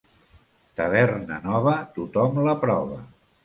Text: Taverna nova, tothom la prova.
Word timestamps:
Taverna 0.79 1.39
nova, 1.45 1.77
tothom 2.01 2.43
la 2.51 2.61
prova. 2.67 3.03